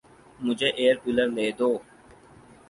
مجھے 0.45 0.69
air 0.77 0.95
cooler 1.03 1.27
لے 1.35 1.45
کر 1.49 1.55
دو 1.57 1.69